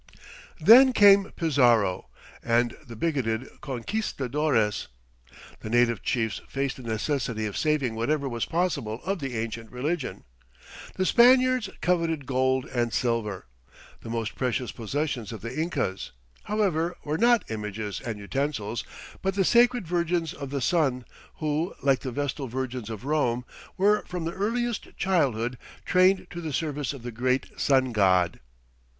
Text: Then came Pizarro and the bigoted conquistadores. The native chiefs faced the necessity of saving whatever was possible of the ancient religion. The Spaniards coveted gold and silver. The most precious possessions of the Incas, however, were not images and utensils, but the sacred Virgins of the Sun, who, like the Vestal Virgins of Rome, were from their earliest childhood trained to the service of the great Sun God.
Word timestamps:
Then 0.59 0.93
came 0.93 1.31
Pizarro 1.35 2.09
and 2.41 2.75
the 2.83 2.95
bigoted 2.95 3.47
conquistadores. 3.61 4.87
The 5.59 5.69
native 5.69 6.01
chiefs 6.01 6.41
faced 6.47 6.77
the 6.77 6.81
necessity 6.81 7.45
of 7.45 7.55
saving 7.55 7.93
whatever 7.93 8.27
was 8.27 8.45
possible 8.45 8.99
of 9.03 9.19
the 9.19 9.37
ancient 9.37 9.71
religion. 9.71 10.23
The 10.95 11.05
Spaniards 11.05 11.69
coveted 11.81 12.25
gold 12.25 12.65
and 12.65 12.91
silver. 12.91 13.45
The 14.01 14.09
most 14.09 14.33
precious 14.33 14.71
possessions 14.71 15.31
of 15.31 15.41
the 15.41 15.55
Incas, 15.55 16.13
however, 16.45 16.97
were 17.03 17.19
not 17.19 17.51
images 17.51 18.01
and 18.03 18.17
utensils, 18.17 18.83
but 19.21 19.35
the 19.35 19.45
sacred 19.45 19.85
Virgins 19.85 20.33
of 20.33 20.49
the 20.49 20.61
Sun, 20.61 21.05
who, 21.35 21.75
like 21.83 21.99
the 21.99 22.11
Vestal 22.11 22.47
Virgins 22.47 22.89
of 22.89 23.05
Rome, 23.05 23.45
were 23.77 24.03
from 24.07 24.25
their 24.25 24.33
earliest 24.33 24.97
childhood 24.97 25.59
trained 25.85 26.25
to 26.31 26.41
the 26.41 26.53
service 26.53 26.91
of 26.91 27.03
the 27.03 27.11
great 27.11 27.59
Sun 27.59 27.91
God. 27.91 28.39